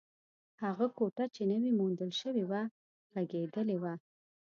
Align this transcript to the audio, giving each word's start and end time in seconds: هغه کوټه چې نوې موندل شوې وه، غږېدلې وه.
هغه 0.63 0.85
کوټه 0.97 1.25
چې 1.35 1.41
نوې 1.51 1.71
موندل 1.79 2.11
شوې 2.21 2.43
وه، 2.49 2.61
غږېدلې 3.13 3.77
وه. 3.83 3.93